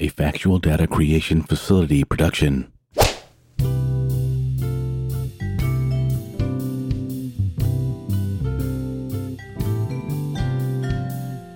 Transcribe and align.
a 0.00 0.08
factual 0.08 0.58
data 0.58 0.86
creation 0.86 1.42
facility 1.42 2.02
production. 2.04 2.72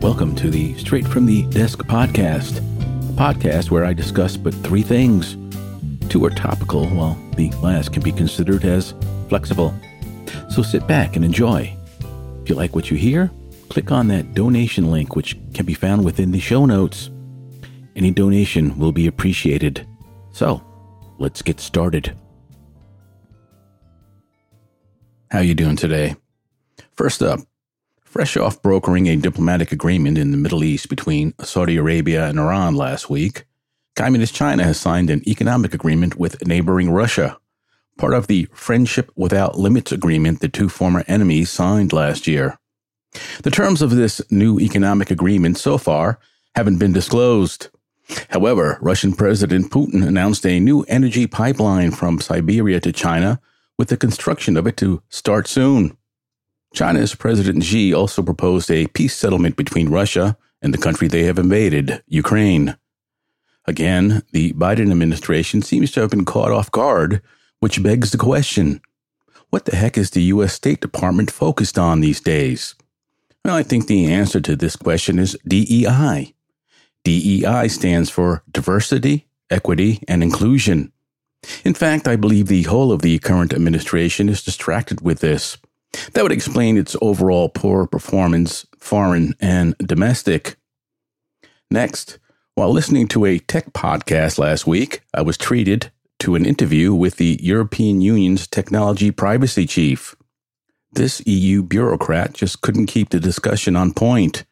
Welcome 0.00 0.34
to 0.34 0.50
the 0.50 0.74
Straight 0.76 1.06
from 1.06 1.26
the 1.26 1.46
Desk 1.50 1.78
podcast, 1.84 2.58
a 2.58 3.12
podcast 3.12 3.70
where 3.70 3.84
I 3.84 3.92
discuss 3.92 4.36
but 4.36 4.52
three 4.52 4.82
things. 4.82 5.36
Two 6.08 6.24
are 6.24 6.30
topical, 6.30 6.88
while 6.88 7.16
the 7.36 7.50
last 7.62 7.92
can 7.92 8.02
be 8.02 8.10
considered 8.10 8.64
as 8.64 8.92
flexible. 9.28 9.72
So 10.50 10.62
sit 10.62 10.88
back 10.88 11.14
and 11.14 11.24
enjoy. 11.24 11.74
If 12.42 12.48
you 12.48 12.56
like 12.56 12.74
what 12.74 12.90
you 12.90 12.96
hear, 12.96 13.30
click 13.68 13.92
on 13.92 14.08
that 14.08 14.34
donation 14.34 14.90
link, 14.90 15.14
which 15.14 15.38
can 15.54 15.64
be 15.64 15.74
found 15.74 16.04
within 16.04 16.32
the 16.32 16.40
show 16.40 16.66
notes. 16.66 17.11
Any 18.02 18.10
donation 18.10 18.76
will 18.80 18.90
be 18.90 19.06
appreciated. 19.06 19.86
So, 20.32 20.60
let's 21.20 21.40
get 21.40 21.60
started. 21.60 22.12
How 25.30 25.38
you 25.38 25.54
doing 25.54 25.76
today? 25.76 26.16
First 26.96 27.22
up, 27.22 27.38
fresh 28.02 28.36
off 28.36 28.60
brokering 28.60 29.06
a 29.06 29.14
diplomatic 29.14 29.70
agreement 29.70 30.18
in 30.18 30.32
the 30.32 30.36
Middle 30.36 30.64
East 30.64 30.88
between 30.88 31.32
Saudi 31.44 31.76
Arabia 31.76 32.26
and 32.26 32.40
Iran 32.40 32.74
last 32.74 33.08
week, 33.08 33.44
Communist 33.94 34.34
China 34.34 34.64
has 34.64 34.80
signed 34.80 35.08
an 35.08 35.22
economic 35.28 35.72
agreement 35.72 36.16
with 36.16 36.44
neighboring 36.44 36.90
Russia, 36.90 37.38
part 37.98 38.14
of 38.14 38.26
the 38.26 38.48
Friendship 38.52 39.12
Without 39.14 39.60
Limits 39.60 39.92
agreement 39.92 40.40
the 40.40 40.48
two 40.48 40.68
former 40.68 41.04
enemies 41.06 41.50
signed 41.50 41.92
last 41.92 42.26
year. 42.26 42.58
The 43.44 43.52
terms 43.52 43.80
of 43.80 43.90
this 43.90 44.20
new 44.28 44.58
economic 44.58 45.12
agreement 45.12 45.56
so 45.56 45.78
far 45.78 46.18
haven't 46.56 46.78
been 46.78 46.92
disclosed. 46.92 47.68
However, 48.30 48.78
Russian 48.80 49.12
President 49.12 49.70
Putin 49.70 50.06
announced 50.06 50.46
a 50.46 50.60
new 50.60 50.82
energy 50.82 51.26
pipeline 51.26 51.90
from 51.90 52.20
Siberia 52.20 52.80
to 52.80 52.92
China, 52.92 53.40
with 53.78 53.88
the 53.88 53.96
construction 53.96 54.56
of 54.56 54.66
it 54.66 54.76
to 54.78 55.02
start 55.08 55.48
soon. 55.48 55.96
China's 56.74 57.14
President 57.14 57.64
Xi 57.64 57.92
also 57.92 58.22
proposed 58.22 58.70
a 58.70 58.86
peace 58.88 59.16
settlement 59.16 59.56
between 59.56 59.88
Russia 59.88 60.36
and 60.62 60.72
the 60.72 60.78
country 60.78 61.08
they 61.08 61.24
have 61.24 61.38
invaded, 61.38 62.02
Ukraine. 62.06 62.76
Again, 63.66 64.22
the 64.32 64.52
Biden 64.54 64.90
administration 64.90 65.62
seems 65.62 65.92
to 65.92 66.00
have 66.00 66.10
been 66.10 66.24
caught 66.24 66.50
off 66.50 66.70
guard, 66.70 67.22
which 67.60 67.82
begs 67.82 68.10
the 68.10 68.18
question 68.18 68.80
what 69.52 69.66
the 69.66 69.76
heck 69.76 69.98
is 69.98 70.10
the 70.10 70.22
U.S. 70.34 70.54
State 70.54 70.80
Department 70.80 71.30
focused 71.30 71.78
on 71.78 72.00
these 72.00 72.20
days? 72.20 72.74
Well, 73.44 73.54
I 73.54 73.62
think 73.62 73.86
the 73.86 74.10
answer 74.10 74.40
to 74.40 74.56
this 74.56 74.76
question 74.76 75.18
is 75.18 75.36
DEI. 75.46 76.32
DEI 77.04 77.68
stands 77.68 78.10
for 78.10 78.42
diversity, 78.50 79.26
equity, 79.50 80.02
and 80.08 80.22
inclusion. 80.22 80.92
In 81.64 81.74
fact, 81.74 82.06
I 82.06 82.16
believe 82.16 82.46
the 82.46 82.62
whole 82.62 82.92
of 82.92 83.02
the 83.02 83.18
current 83.18 83.52
administration 83.52 84.28
is 84.28 84.42
distracted 84.42 85.00
with 85.00 85.20
this. 85.20 85.58
That 86.12 86.22
would 86.22 86.32
explain 86.32 86.78
its 86.78 86.96
overall 87.02 87.48
poor 87.48 87.86
performance, 87.86 88.66
foreign 88.78 89.34
and 89.40 89.76
domestic. 89.78 90.56
Next, 91.70 92.18
while 92.54 92.70
listening 92.70 93.08
to 93.08 93.24
a 93.24 93.38
tech 93.38 93.72
podcast 93.72 94.38
last 94.38 94.66
week, 94.66 95.02
I 95.14 95.22
was 95.22 95.36
treated 95.36 95.90
to 96.20 96.34
an 96.34 96.46
interview 96.46 96.94
with 96.94 97.16
the 97.16 97.38
European 97.42 98.00
Union's 98.00 98.46
technology 98.46 99.10
privacy 99.10 99.66
chief. 99.66 100.14
This 100.92 101.26
EU 101.26 101.62
bureaucrat 101.62 102.34
just 102.34 102.60
couldn't 102.60 102.86
keep 102.86 103.10
the 103.10 103.18
discussion 103.18 103.74
on 103.74 103.92
point, 103.92 104.44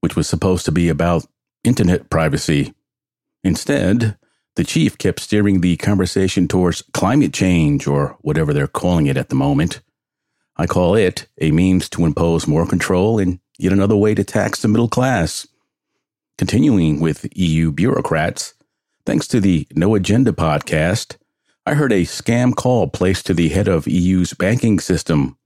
which 0.00 0.16
was 0.16 0.28
supposed 0.28 0.64
to 0.66 0.72
be 0.72 0.88
about 0.88 1.26
internet 1.64 2.10
privacy. 2.10 2.74
Instead, 3.42 4.16
the 4.56 4.64
chief 4.64 4.96
kept 4.98 5.20
steering 5.20 5.60
the 5.60 5.76
conversation 5.76 6.46
towards 6.46 6.82
climate 6.92 7.32
change, 7.32 7.86
or 7.86 8.16
whatever 8.20 8.52
they're 8.52 8.68
calling 8.68 9.06
it 9.06 9.16
at 9.16 9.28
the 9.28 9.34
moment. 9.34 9.80
I 10.56 10.66
call 10.66 10.94
it 10.94 11.26
a 11.40 11.50
means 11.50 11.88
to 11.90 12.04
impose 12.04 12.46
more 12.46 12.66
control 12.66 13.18
and 13.18 13.40
yet 13.58 13.72
another 13.72 13.96
way 13.96 14.14
to 14.14 14.22
tax 14.22 14.62
the 14.62 14.68
middle 14.68 14.88
class. 14.88 15.46
Continuing 16.38 17.00
with 17.00 17.26
EU 17.36 17.72
bureaucrats, 17.72 18.54
thanks 19.04 19.26
to 19.28 19.40
the 19.40 19.66
No 19.74 19.94
Agenda 19.94 20.32
podcast, 20.32 21.16
I 21.66 21.74
heard 21.74 21.92
a 21.92 22.02
scam 22.02 22.54
call 22.54 22.88
placed 22.88 23.26
to 23.26 23.34
the 23.34 23.48
head 23.48 23.66
of 23.66 23.88
EU's 23.88 24.34
banking 24.34 24.78
system 24.78 25.36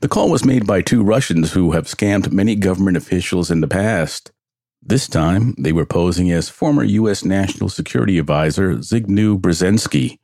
the 0.00 0.08
call 0.08 0.30
was 0.30 0.44
made 0.44 0.66
by 0.66 0.82
two 0.82 1.02
Russians 1.02 1.52
who 1.52 1.72
have 1.72 1.86
scammed 1.86 2.32
many 2.32 2.54
government 2.54 2.96
officials 2.96 3.50
in 3.50 3.60
the 3.60 3.68
past. 3.68 4.32
This 4.88 5.08
time, 5.08 5.52
they 5.58 5.72
were 5.72 5.84
posing 5.84 6.30
as 6.30 6.48
former 6.48 6.84
U.S. 6.84 7.24
National 7.24 7.68
Security 7.68 8.20
Advisor 8.20 8.76
Zbigniew 8.76 9.40
Brzezinski. 9.40 10.20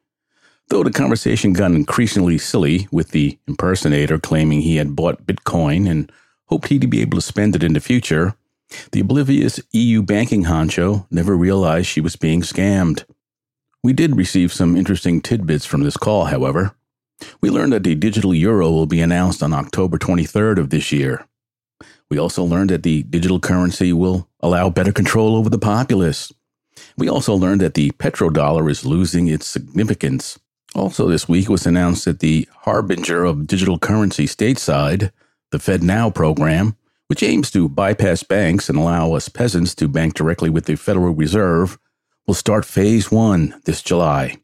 Though 0.68 0.84
the 0.84 0.92
conversation 0.92 1.52
got 1.52 1.72
increasingly 1.72 2.38
silly, 2.38 2.86
with 2.92 3.10
the 3.10 3.40
impersonator 3.48 4.20
claiming 4.20 4.60
he 4.60 4.76
had 4.76 4.94
bought 4.94 5.26
Bitcoin 5.26 5.90
and 5.90 6.12
hoped 6.44 6.68
he'd 6.68 6.88
be 6.88 7.00
able 7.00 7.18
to 7.18 7.22
spend 7.22 7.56
it 7.56 7.64
in 7.64 7.72
the 7.72 7.80
future, 7.80 8.36
the 8.92 9.00
oblivious 9.00 9.58
EU 9.72 10.00
banking 10.00 10.44
honcho 10.44 11.08
never 11.10 11.36
realized 11.36 11.88
she 11.88 12.00
was 12.00 12.14
being 12.14 12.42
scammed. 12.42 13.04
We 13.82 13.92
did 13.92 14.14
receive 14.14 14.52
some 14.52 14.76
interesting 14.76 15.20
tidbits 15.20 15.66
from 15.66 15.82
this 15.82 15.96
call, 15.96 16.26
however. 16.26 16.76
We 17.40 17.50
learned 17.50 17.72
that 17.72 17.82
the 17.82 17.96
digital 17.96 18.32
euro 18.32 18.70
will 18.70 18.86
be 18.86 19.00
announced 19.00 19.42
on 19.42 19.52
October 19.52 19.98
23rd 19.98 20.58
of 20.58 20.70
this 20.70 20.92
year. 20.92 21.26
We 22.12 22.18
also 22.18 22.44
learned 22.44 22.68
that 22.68 22.82
the 22.82 23.04
digital 23.04 23.40
currency 23.40 23.90
will 23.90 24.28
allow 24.40 24.68
better 24.68 24.92
control 24.92 25.34
over 25.34 25.48
the 25.48 25.56
populace. 25.56 26.30
We 26.98 27.08
also 27.08 27.34
learned 27.34 27.62
that 27.62 27.72
the 27.72 27.90
petrodollar 27.92 28.70
is 28.70 28.84
losing 28.84 29.28
its 29.28 29.46
significance. 29.46 30.38
Also, 30.74 31.08
this 31.08 31.26
week 31.26 31.48
was 31.48 31.64
announced 31.64 32.04
that 32.04 32.20
the 32.20 32.46
harbinger 32.64 33.24
of 33.24 33.46
digital 33.46 33.78
currency 33.78 34.26
stateside, 34.26 35.10
the 35.52 35.56
FedNow 35.56 36.14
program, 36.14 36.76
which 37.06 37.22
aims 37.22 37.50
to 37.52 37.66
bypass 37.66 38.22
banks 38.22 38.68
and 38.68 38.76
allow 38.76 39.14
us 39.14 39.30
peasants 39.30 39.74
to 39.76 39.88
bank 39.88 40.12
directly 40.12 40.50
with 40.50 40.66
the 40.66 40.76
Federal 40.76 41.14
Reserve, 41.14 41.78
will 42.26 42.34
start 42.34 42.66
phase 42.66 43.10
one 43.10 43.58
this 43.64 43.80
July. 43.80 44.36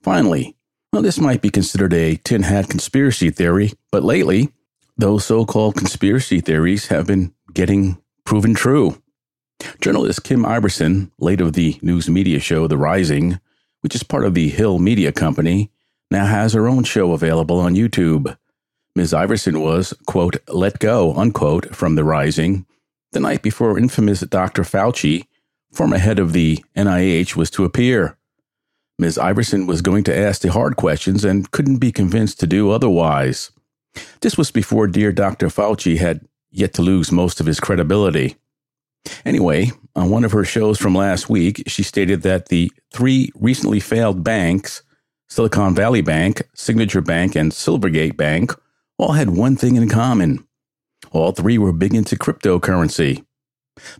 Finally, 0.00 0.54
well, 0.92 1.02
this 1.02 1.18
might 1.18 1.42
be 1.42 1.50
considered 1.50 1.92
a 1.92 2.14
tin 2.14 2.44
hat 2.44 2.68
conspiracy 2.68 3.30
theory, 3.30 3.72
but 3.90 4.04
lately, 4.04 4.52
those 4.96 5.24
so 5.24 5.44
called 5.44 5.76
conspiracy 5.76 6.40
theories 6.40 6.88
have 6.88 7.06
been 7.06 7.34
getting 7.52 7.98
proven 8.24 8.54
true. 8.54 9.00
Journalist 9.80 10.24
Kim 10.24 10.42
Iversen, 10.42 11.10
late 11.18 11.40
of 11.40 11.54
the 11.54 11.78
news 11.82 12.08
media 12.08 12.40
show 12.40 12.66
The 12.66 12.76
Rising, 12.76 13.40
which 13.80 13.94
is 13.94 14.02
part 14.02 14.24
of 14.24 14.34
the 14.34 14.48
Hill 14.48 14.78
Media 14.78 15.12
Company, 15.12 15.70
now 16.10 16.26
has 16.26 16.52
her 16.52 16.68
own 16.68 16.84
show 16.84 17.12
available 17.12 17.58
on 17.58 17.74
YouTube. 17.74 18.36
Ms. 18.94 19.12
Iversen 19.12 19.62
was, 19.62 19.92
quote, 20.06 20.36
let 20.48 20.78
go, 20.78 21.14
unquote, 21.14 21.74
from 21.74 21.94
The 21.94 22.04
Rising 22.04 22.66
the 23.16 23.20
night 23.20 23.40
before 23.40 23.78
infamous 23.78 24.20
Dr. 24.20 24.62
Fauci, 24.62 25.26
former 25.72 25.96
head 25.96 26.18
of 26.18 26.34
the 26.34 26.62
NIH, 26.76 27.34
was 27.34 27.50
to 27.52 27.64
appear. 27.64 28.18
Ms. 28.98 29.16
Iversen 29.16 29.66
was 29.66 29.80
going 29.80 30.04
to 30.04 30.16
ask 30.16 30.42
the 30.42 30.52
hard 30.52 30.76
questions 30.76 31.24
and 31.24 31.50
couldn't 31.50 31.78
be 31.78 31.92
convinced 31.92 32.38
to 32.40 32.46
do 32.46 32.70
otherwise. 32.70 33.50
This 34.20 34.36
was 34.36 34.50
before 34.50 34.86
dear 34.86 35.12
Dr. 35.12 35.48
Fauci 35.48 35.98
had 35.98 36.26
yet 36.50 36.74
to 36.74 36.82
lose 36.82 37.12
most 37.12 37.40
of 37.40 37.46
his 37.46 37.60
credibility. 37.60 38.36
Anyway, 39.24 39.70
on 39.94 40.10
one 40.10 40.24
of 40.24 40.32
her 40.32 40.44
shows 40.44 40.78
from 40.78 40.94
last 40.94 41.28
week, 41.28 41.62
she 41.66 41.82
stated 41.82 42.22
that 42.22 42.48
the 42.48 42.70
three 42.92 43.30
recently 43.34 43.80
failed 43.80 44.24
banks, 44.24 44.82
Silicon 45.28 45.74
Valley 45.74 46.02
Bank, 46.02 46.42
Signature 46.54 47.00
Bank, 47.00 47.36
and 47.36 47.52
Silvergate 47.52 48.16
Bank, 48.16 48.52
all 48.98 49.12
had 49.12 49.30
one 49.30 49.56
thing 49.56 49.76
in 49.76 49.88
common. 49.88 50.46
All 51.12 51.32
three 51.32 51.58
were 51.58 51.72
big 51.72 51.94
into 51.94 52.16
cryptocurrency. 52.16 53.24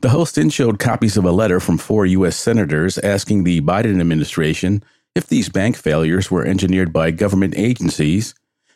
The 0.00 0.08
host 0.08 0.36
then 0.36 0.50
showed 0.50 0.78
copies 0.78 1.16
of 1.16 1.24
a 1.24 1.32
letter 1.32 1.60
from 1.60 1.78
four 1.78 2.06
U.S. 2.06 2.36
senators 2.36 2.98
asking 2.98 3.44
the 3.44 3.60
Biden 3.60 4.00
administration 4.00 4.82
if 5.14 5.26
these 5.26 5.48
bank 5.48 5.76
failures 5.76 6.30
were 6.30 6.44
engineered 6.44 6.92
by 6.92 7.10
government 7.10 7.54
agencies 7.56 8.34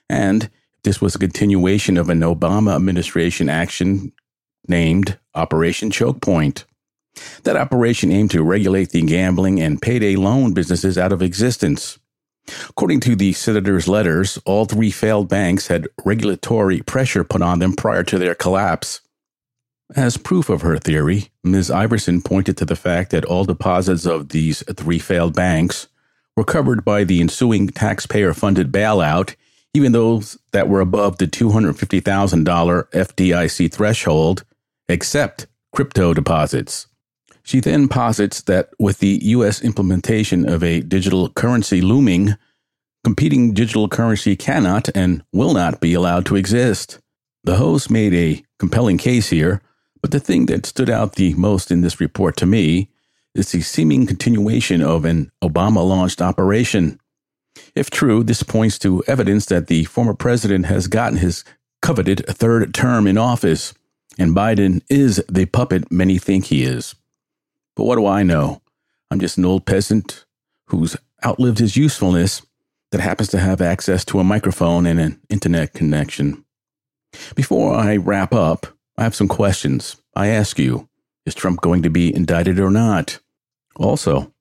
and 0.08 0.50
this 0.82 1.00
was 1.00 1.14
a 1.14 1.18
continuation 1.18 1.96
of 1.96 2.08
an 2.08 2.20
Obama 2.20 2.74
administration 2.74 3.48
action 3.48 4.12
named 4.66 5.18
Operation 5.34 5.90
Choke 5.90 6.20
Point. 6.20 6.64
That 7.42 7.56
operation 7.56 8.12
aimed 8.12 8.30
to 8.32 8.42
regulate 8.42 8.90
the 8.90 9.02
gambling 9.02 9.60
and 9.60 9.82
payday 9.82 10.16
loan 10.16 10.54
businesses 10.54 10.96
out 10.96 11.12
of 11.12 11.22
existence. 11.22 11.98
According 12.68 13.00
to 13.00 13.16
the 13.16 13.32
senator's 13.32 13.88
letters, 13.88 14.38
all 14.44 14.64
three 14.64 14.90
failed 14.90 15.28
banks 15.28 15.66
had 15.66 15.88
regulatory 16.04 16.80
pressure 16.80 17.24
put 17.24 17.42
on 17.42 17.58
them 17.58 17.74
prior 17.74 18.02
to 18.04 18.18
their 18.18 18.34
collapse. 18.34 19.00
As 19.94 20.16
proof 20.16 20.48
of 20.48 20.62
her 20.62 20.78
theory, 20.78 21.30
Ms. 21.42 21.68
Iversen 21.68 22.24
pointed 22.24 22.56
to 22.58 22.64
the 22.64 22.76
fact 22.76 23.10
that 23.10 23.24
all 23.24 23.44
deposits 23.44 24.06
of 24.06 24.28
these 24.28 24.62
three 24.74 25.00
failed 25.00 25.34
banks 25.34 25.88
were 26.36 26.44
covered 26.44 26.84
by 26.84 27.02
the 27.02 27.20
ensuing 27.20 27.68
taxpayer 27.68 28.32
funded 28.32 28.70
bailout, 28.70 29.34
even 29.75 29.93
those 29.93 30.38
that 30.52 30.69
were 30.69 30.81
above 30.81 31.19
the 31.19 31.26
$250,000 31.26 32.90
FDIC 32.90 33.72
threshold, 33.72 34.44
except 34.88 35.46
crypto 35.72 36.12
deposits. 36.12 36.87
She 37.43 37.61
then 37.61 37.88
posits 37.88 38.43
that 38.43 38.70
with 38.78 38.99
the 38.99 39.19
U.S. 39.22 39.62
implementation 39.62 40.49
of 40.49 40.62
a 40.62 40.81
digital 40.81 41.31
currency 41.31 41.81
looming, 41.81 42.37
competing 43.05 43.55
digital 43.55 43.88
currency 43.88 44.37
cannot 44.37 44.88
and 44.94 45.22
will 45.32 45.55
not 45.55 45.81
be 45.81 45.94
allowed 45.94 46.26
to 46.26 46.37
exist. 46.37 46.99
The 47.44 47.56
host 47.56 47.90
made 47.90 48.12
a 48.14 48.44
compelling 48.58 48.99
case 48.99 49.31
here, 49.31 49.62
but 50.02 50.11
the 50.11 50.20
thing 50.20 50.46
that 50.46 50.66
stood 50.66 50.90
out 50.90 51.14
the 51.14 51.34
most 51.34 51.70
in 51.70 51.81
this 51.81 52.00
report 52.00 52.37
to 52.38 52.46
me 52.46 52.90
is 53.34 53.52
the 53.52 53.62
seeming 53.62 54.06
continuation 54.06 54.82
of 54.82 55.05
an 55.05 55.31
Obama 55.43 55.87
launched 55.87 56.20
operation. 56.20 56.99
If 57.75 57.90
true, 57.90 58.22
this 58.22 58.43
points 58.43 58.78
to 58.81 59.02
evidence 59.06 59.46
that 59.46 59.69
the 59.69 59.84
former 59.84 60.14
president 60.14 60.67
has 60.67 60.87
gotten 60.87 61.19
his 61.19 61.44
coveted 61.82 62.26
third 62.26 62.75
term 62.75 63.06
in 63.06 63.17
office, 63.17 63.75
and 64.19 64.34
Biden 64.34 64.82
is 64.88 65.22
the 65.28 65.46
puppet 65.46 65.90
many 65.90 66.19
think 66.19 66.46
he 66.46 66.64
is. 66.64 66.94
But 67.76 67.84
what 67.84 67.96
do 67.96 68.06
I 68.06 68.22
know? 68.22 68.61
I'm 69.11 69.20
just 69.20 69.38
an 69.38 69.44
old 69.44 69.67
peasant 69.67 70.25
who's 70.67 70.96
outlived 71.25 71.58
his 71.58 71.76
usefulness 71.76 72.43
that 72.90 73.00
happens 73.00 73.28
to 73.31 73.38
have 73.38 73.61
access 73.61 74.05
to 74.06 74.19
a 74.19 74.25
microphone 74.25 74.87
and 74.87 75.00
an 75.00 75.20
internet 75.28 75.73
connection. 75.73 76.44
Before 77.34 77.75
I 77.75 77.96
wrap 77.96 78.32
up, 78.32 78.66
I 78.96 79.05
have 79.05 79.14
some 79.14 79.28
questions. 79.28 79.96
I 80.14 80.28
ask 80.28 80.58
you, 80.58 80.88
is 81.25 81.34
Trump 81.34 81.61
going 81.61 81.82
to 81.82 81.90
be 81.90 82.14
indicted 82.14 82.58
or 82.58 82.70
not? 82.70 83.19
Also, 83.76 84.32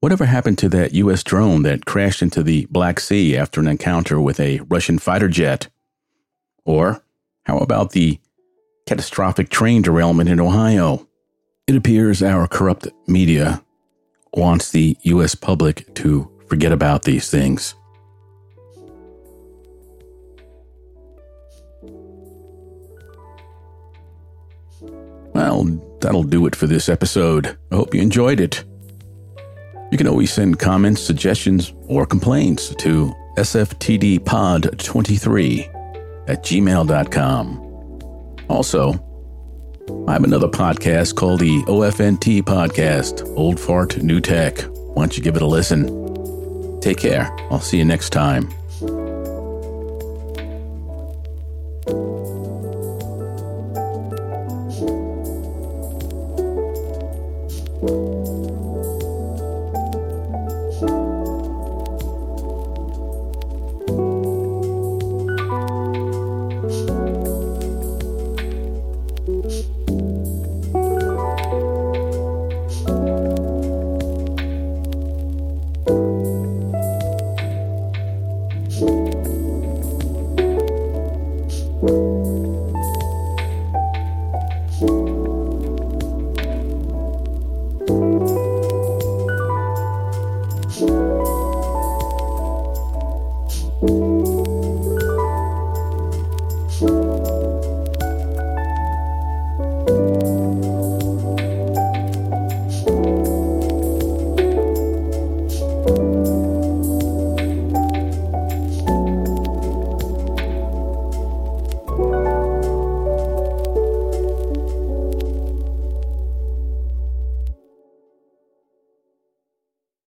whatever 0.00 0.24
happened 0.24 0.58
to 0.58 0.68
that 0.70 0.94
U.S. 0.94 1.22
drone 1.22 1.62
that 1.62 1.86
crashed 1.86 2.22
into 2.22 2.42
the 2.42 2.66
Black 2.70 2.98
Sea 2.98 3.36
after 3.36 3.60
an 3.60 3.68
encounter 3.68 4.20
with 4.20 4.40
a 4.40 4.60
Russian 4.68 4.98
fighter 4.98 5.28
jet? 5.28 5.68
Or 6.64 7.02
how 7.44 7.58
about 7.58 7.92
the 7.92 8.18
catastrophic 8.86 9.50
train 9.50 9.82
derailment 9.82 10.28
in 10.28 10.40
Ohio? 10.40 11.06
It 11.66 11.76
appears 11.76 12.22
our 12.22 12.48
corrupt 12.48 12.88
media 13.06 13.62
wants 14.32 14.70
the 14.70 14.96
U.S. 15.02 15.34
public 15.34 15.94
to 15.96 16.30
forget 16.48 16.72
about 16.72 17.02
these 17.02 17.30
things. 17.30 17.74
Well, 25.32 25.64
that'll 26.00 26.24
do 26.24 26.46
it 26.46 26.56
for 26.56 26.66
this 26.66 26.88
episode. 26.88 27.56
I 27.70 27.76
hope 27.76 27.94
you 27.94 28.02
enjoyed 28.02 28.40
it. 28.40 28.64
You 29.90 29.98
can 29.98 30.06
always 30.06 30.32
send 30.32 30.58
comments, 30.58 31.02
suggestions, 31.02 31.74
or 31.88 32.06
complaints 32.06 32.74
to 32.76 33.12
sftdpod23 33.36 36.28
at 36.28 36.42
gmail.com. 36.44 37.66
Also, 38.48 38.92
I 40.06 40.12
have 40.12 40.24
another 40.24 40.48
podcast 40.48 41.16
called 41.16 41.40
the 41.40 41.62
OFNT 41.62 42.42
Podcast, 42.42 43.26
Old 43.36 43.58
Fart 43.58 44.00
New 44.02 44.20
Tech. 44.20 44.60
Why 44.60 45.02
don't 45.02 45.16
you 45.16 45.22
give 45.22 45.36
it 45.36 45.42
a 45.42 45.46
listen? 45.46 46.80
Take 46.80 46.98
care. 46.98 47.30
I'll 47.50 47.60
see 47.60 47.78
you 47.78 47.84
next 47.84 48.10
time. 48.10 48.48